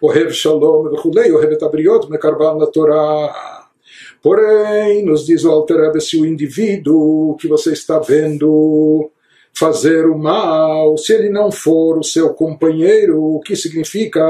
[0.00, 3.68] Ohev Shalom Vechulei, Ohev Etabriot, Mekarban Torah.
[4.22, 9.10] Porém, nos diz o Alter se o indivíduo que você está vendo
[9.58, 14.22] fazer o mal, se ele não for o seu companheiro, o que significa?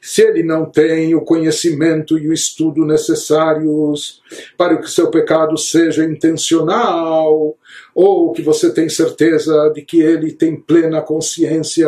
[0.00, 4.22] Se ele não tem o conhecimento e o estudo necessários
[4.56, 7.56] para que o seu pecado seja intencional,
[7.94, 11.86] ou que você tem certeza de que ele tem plena consciência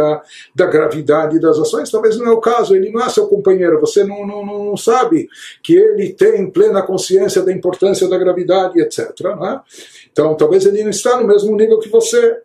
[0.55, 4.05] da gravidade das ações, talvez não é o caso, ele não é seu companheiro, você
[4.05, 5.29] não, não, não sabe
[5.63, 9.11] que ele tem plena consciência da importância da gravidade, etc.
[9.41, 9.61] Né?
[10.13, 12.39] Então, talvez ele não está no mesmo nível que você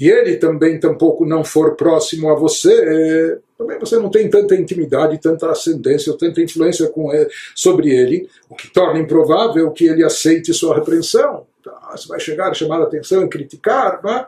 [0.00, 5.20] e ele também tampouco não for próximo a você, também você não tem tanta intimidade,
[5.20, 10.76] tanta ascendência, tanta influência ele, sobre ele, o que torna improvável que ele aceite sua
[10.76, 11.44] repreensão.
[11.92, 14.26] Você vai chegar a chamar a atenção e criticar, não é?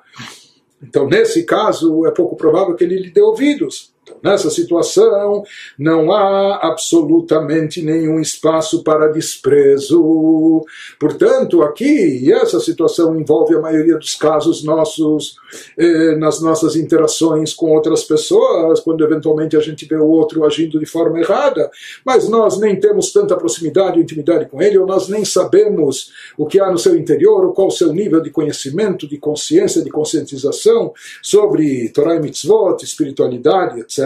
[0.83, 3.93] Então, nesse caso, é pouco provável que ele lhe dê ouvidos.
[4.23, 5.43] Nessa situação,
[5.79, 10.65] não há absolutamente nenhum espaço para desprezo.
[10.99, 15.37] Portanto, aqui, e essa situação envolve a maioria dos casos nossos,
[15.79, 20.79] eh, nas nossas interações com outras pessoas, quando eventualmente a gente vê o outro agindo
[20.79, 21.71] de forma errada,
[22.05, 26.47] mas nós nem temos tanta proximidade ou intimidade com ele, ou nós nem sabemos o
[26.47, 29.91] que há no seu interior, ou qual o seu nível de conhecimento, de consciência, de
[29.91, 34.00] conscientização sobre Torah e Mitzvot, espiritualidade, etc.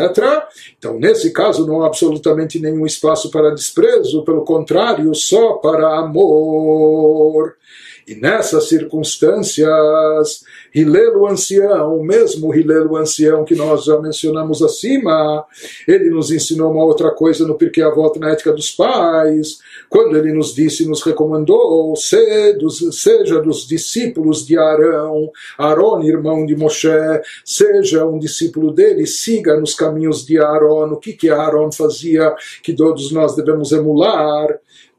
[0.78, 7.56] Então, nesse caso, não há absolutamente nenhum espaço para desprezo, pelo contrário, só para amor.
[8.06, 15.44] E nessas circunstâncias, Hilelo ancião, o mesmo Hilelo ancião que nós já mencionamos acima,
[15.88, 20.32] ele nos ensinou uma outra coisa no Pirkei Avot na ética dos pais, quando ele
[20.32, 26.88] nos disse, nos recomendou, seja dos discípulos de Arão, Arão, irmão de Moshe,
[27.44, 32.74] seja um discípulo dele, siga nos caminhos de Arão, o que que Arão fazia, que
[32.74, 34.48] todos nós devemos emular,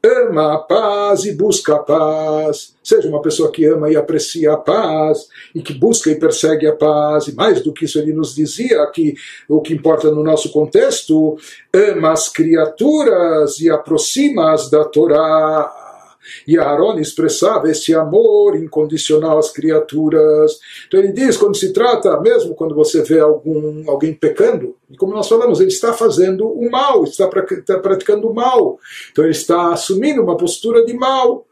[0.06, 2.74] ama a paz e busca a paz.
[2.82, 6.74] Seja uma pessoa que ama e aprecia a paz, e que busca e persegue a
[6.74, 9.14] paz, e mais do que isso, ele nos dizia que
[9.48, 11.36] o que importa no nosso contexto,
[11.74, 15.85] ama as criaturas e aproxima-as da Torá.
[16.46, 20.58] E Aaron expressava esse amor incondicional às criaturas.
[20.86, 25.12] Então ele diz, quando se trata, mesmo quando você vê algum, alguém pecando, e como
[25.14, 28.78] nós falamos, ele está fazendo o mal, está praticando o mal.
[29.10, 31.46] Então ele está assumindo uma postura de mal.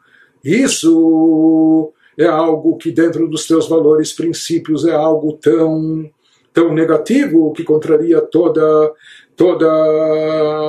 [0.45, 6.11] Isso é algo que dentro dos teus valores, princípios, é algo tão
[6.55, 8.63] tão negativo que contraria toda
[9.37, 9.67] toda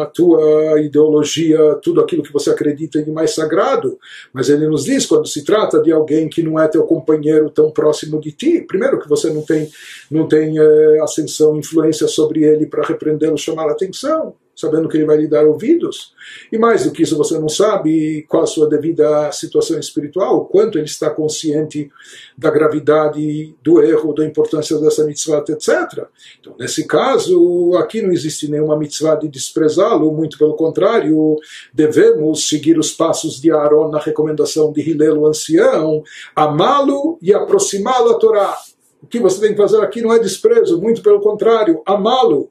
[0.01, 3.97] a tua ideologia, tudo aquilo que você acredita de mais sagrado.
[4.33, 7.71] Mas ele nos diz, quando se trata de alguém que não é teu companheiro tão
[7.71, 9.69] próximo de ti, primeiro que você não tem,
[10.09, 15.05] não tem é, ascensão, influência sobre ele para repreendê-lo, chamar a atenção sabendo que ele
[15.05, 16.13] vai lhe dar ouvidos.
[16.51, 20.45] E mais do que isso, você não sabe qual a sua devida situação espiritual, o
[20.45, 21.91] quanto ele está consciente
[22.37, 26.05] da gravidade do erro, da importância dessa mitzvah, etc.
[26.39, 31.35] Então, nesse caso, aqui não existe nenhuma mitzvah de desprezá-lo, muito pelo contrário,
[31.73, 36.03] devemos seguir os passos de Aaron na recomendação de Hillel, o ancião,
[36.35, 38.55] amá-lo e aproximá-lo à Torá.
[39.01, 42.49] O que você tem que fazer aqui não é desprezo, muito pelo contrário, amá-lo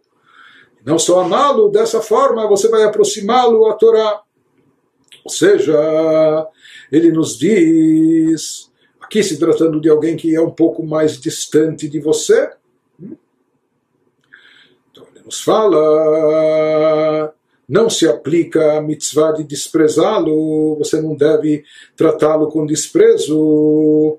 [0.84, 4.22] não só amá-lo, dessa forma você vai aproximá-lo à Torá.
[5.24, 5.74] Ou seja,
[6.92, 11.98] ele nos diz, aqui se tratando de alguém que é um pouco mais distante de
[11.98, 12.50] você,
[14.90, 17.32] então ele nos fala,
[17.66, 21.64] não se aplica a mitzvah de desprezá-lo, você não deve
[21.96, 24.18] tratá-lo com desprezo,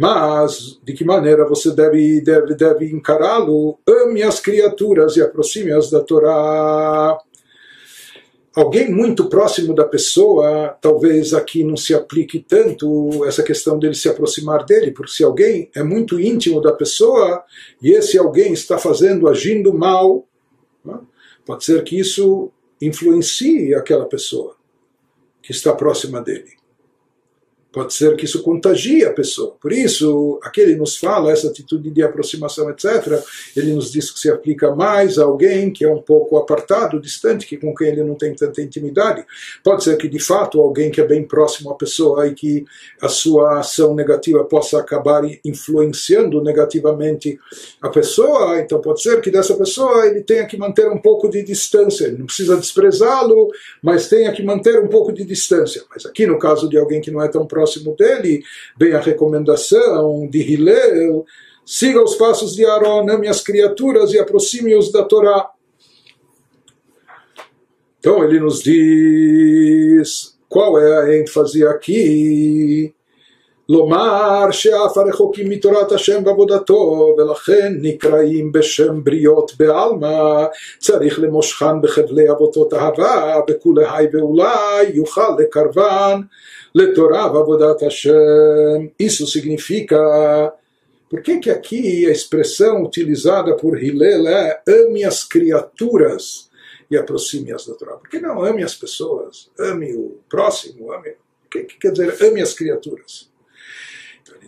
[0.00, 3.80] mas, de que maneira você deve, deve, deve encará-lo?
[3.84, 7.18] Ame as criaturas e aproxime-as da Torá.
[8.54, 14.08] Alguém muito próximo da pessoa, talvez aqui não se aplique tanto essa questão dele se
[14.08, 17.42] aproximar dele, porque se alguém é muito íntimo da pessoa
[17.82, 20.24] e esse alguém está fazendo, agindo mal,
[20.84, 20.96] né,
[21.44, 24.54] pode ser que isso influencie aquela pessoa
[25.42, 26.57] que está próxima dele.
[27.70, 29.54] Pode ser que isso contagie a pessoa.
[29.60, 33.22] Por isso, aqui ele nos fala, essa atitude de aproximação, etc.,
[33.54, 37.46] ele nos diz que se aplica mais a alguém que é um pouco apartado, distante,
[37.46, 39.22] que com quem ele não tem tanta intimidade.
[39.62, 42.64] Pode ser que, de fato, alguém que é bem próximo à pessoa e que
[43.02, 47.38] a sua ação negativa possa acabar influenciando negativamente
[47.82, 48.60] a pessoa.
[48.60, 52.06] Então, pode ser que dessa pessoa ele tenha que manter um pouco de distância.
[52.06, 53.50] Ele não precisa desprezá-lo,
[53.82, 55.82] mas tenha que manter um pouco de distância.
[55.94, 58.42] Mas aqui, no caso de alguém que não é tão próximo, próximo dele,
[58.78, 61.26] vem a recomendação de Hillel,
[61.66, 65.50] siga os passos de Aaron, ame as criaturas e aproxime-os da Torá.
[67.98, 72.94] Então ele nos diz qual é a ênfase aqui.
[73.69, 80.45] לומר שאף הרחוקים מתורת השם ועבודתו ולכן נקראים בשם בריות בעלמא
[80.79, 86.21] צריך למושכן בחבלי אבותות אהבה בכולי ואולי יוכל לקרבן
[86.75, 88.87] לתורה ועבודת השם.
[89.03, 90.53] Isso significa
[91.09, 96.49] Por que, que aqui a expressão utilizada por Hillel é ame as criaturas
[96.89, 97.97] e aproxime-as da Torá?
[97.97, 99.51] Por que não ame as pessoas?
[99.59, 100.91] Ame o próximo?
[100.91, 101.11] Ame...
[101.45, 103.29] O que, que quer dizer ame as criaturas?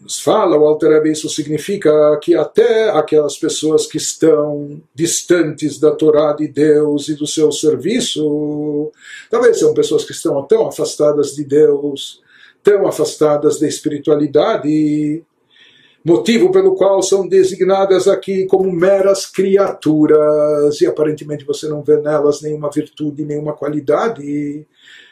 [0.02, 6.32] Nos fala, o Alter isso significa que até aquelas pessoas que estão distantes da Torá
[6.32, 8.90] de Deus e do seu serviço,
[9.30, 12.22] talvez são pessoas que estão tão afastadas de Deus,
[12.62, 15.22] tão afastadas da espiritualidade,
[16.02, 22.40] motivo pelo qual são designadas aqui como meras criaturas, e aparentemente você não vê nelas
[22.40, 24.66] nenhuma virtude, nenhuma qualidade.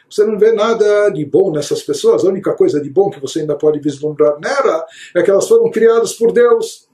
[0.09, 2.23] Você não vê nada de bom nessas pessoas.
[2.23, 4.85] A única coisa de bom que você ainda pode vislumbrar nela
[5.15, 6.87] é que elas foram criadas por Deus.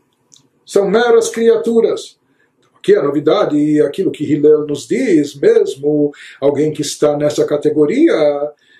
[0.65, 2.19] São meras criaturas.
[2.75, 8.13] Aqui a novidade e aquilo que Hillel nos diz, mesmo alguém que está nessa categoria,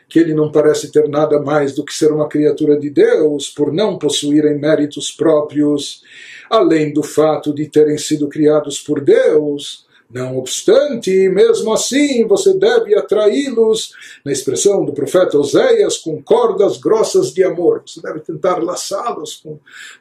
[0.08, 3.74] que ele não parece ter nada mais do que ser uma criatura de Deus por
[3.74, 6.04] não possuírem méritos próprios,
[6.50, 9.86] além do fato de terem sido criados por Deus.
[10.16, 13.92] Não obstante, mesmo assim, você deve atraí-los,
[14.24, 17.84] na expressão do profeta Oséias, com cordas grossas de amor.
[17.86, 19.60] Você deve tentar laçá-los com,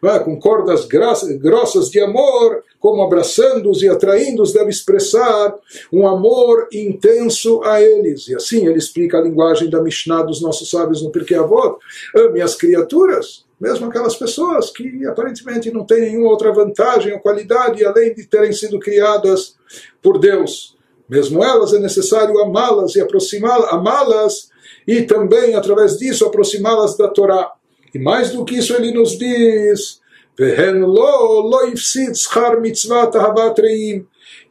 [0.09, 5.53] é, com cordas grossas de amor, como abraçando-os e atraindo-os, deve expressar
[5.93, 8.29] um amor intenso a eles.
[8.29, 11.77] E assim ele explica a linguagem da Mishnah dos nossos sábios no Pirkei Avot.
[12.15, 17.85] Ame as criaturas, mesmo aquelas pessoas que aparentemente não têm nenhuma outra vantagem ou qualidade
[17.85, 19.57] além de terem sido criadas
[20.03, 20.77] por Deus.
[21.09, 24.49] Mesmo elas é necessário amá-las e aproximá-las, amá-las
[24.87, 27.53] e também através disso aproximá-las da Torá.
[27.95, 30.03] E mais do que isso ele nos diz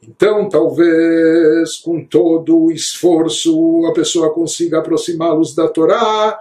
[0.02, 6.40] então, talvez com todo o esforço a pessoa consiga aproximá-los da Torá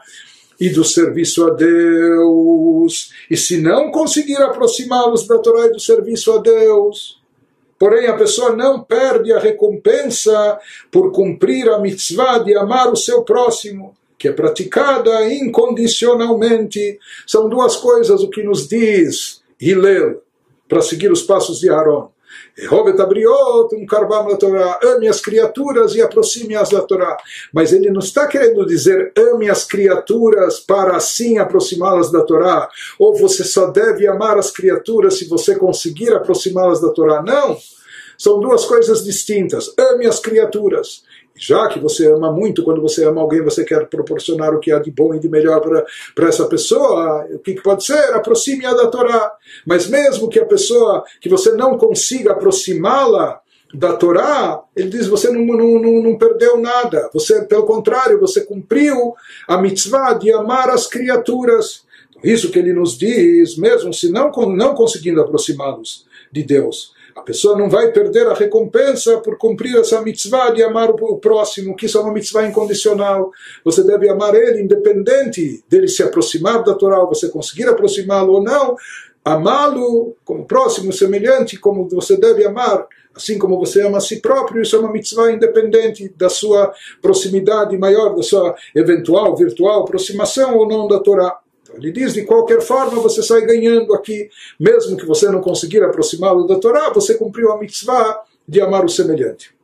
[0.60, 3.10] e do serviço a Deus.
[3.30, 7.20] E se não conseguir aproximá-los da Torá e do serviço a Deus,
[7.78, 10.58] porém a pessoa não perde a recompensa
[10.90, 16.96] por cumprir a mitzvah de amar o seu próximo que é praticada incondicionalmente.
[17.26, 20.22] São duas coisas o que nos diz Hillel
[20.68, 22.11] para seguir os passos de Aaron.
[22.56, 27.16] Rehovet abriot, um carvam da Torá, ame as criaturas e aproxime-as da Torá.
[27.52, 32.68] Mas ele não está querendo dizer ame as criaturas para assim aproximá-las da Torá,
[32.98, 37.22] ou você só deve amar as criaturas se você conseguir aproximá-las da Torá.
[37.22, 37.56] Não!
[38.18, 39.72] São duas coisas distintas.
[39.76, 41.02] Ame as criaturas
[41.36, 44.78] já que você ama muito, quando você ama alguém, você quer proporcionar o que há
[44.78, 45.60] de bom e de melhor
[46.14, 48.14] para essa pessoa, o que, que pode ser?
[48.14, 49.32] Aproxime-a da Torá.
[49.66, 53.40] Mas mesmo que a pessoa, que você não consiga aproximá-la
[53.74, 57.08] da Torá, ele diz, você não, não, não, não perdeu nada.
[57.14, 59.14] Você, pelo contrário, você cumpriu
[59.48, 61.84] a mitzvah de amar as criaturas.
[62.22, 67.56] Isso que ele nos diz, mesmo se não, não conseguindo aproximá-los de Deus, a pessoa
[67.56, 71.98] não vai perder a recompensa por cumprir essa mitzvah de amar o próximo, que isso
[71.98, 73.30] é uma mitzvah incondicional.
[73.64, 78.76] Você deve amar ele, independente dele se aproximar da Torá, você conseguir aproximá-lo ou não.
[79.24, 84.62] Amá-lo como próximo, semelhante, como você deve amar, assim como você ama a si próprio,
[84.62, 90.66] isso é uma mitzvah independente da sua proximidade maior, da sua eventual, virtual aproximação ou
[90.66, 91.38] não da Torá.
[91.74, 96.46] Ele diz, de qualquer forma, você sai ganhando aqui, mesmo que você não conseguir aproximá-lo
[96.46, 99.54] da Torá, você cumpriu a mitzvah de amar o semelhante.